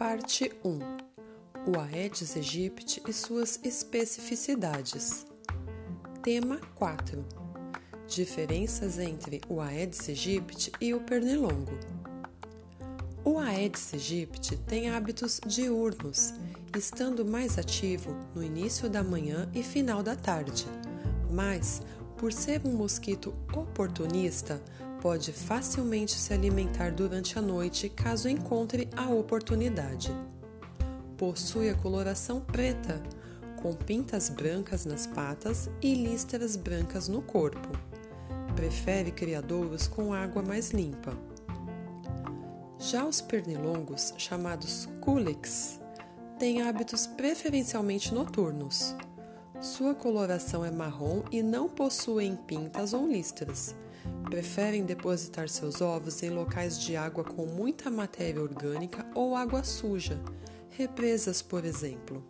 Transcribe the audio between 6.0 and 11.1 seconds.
Tema 4 Diferenças entre o Aedes aegypti e o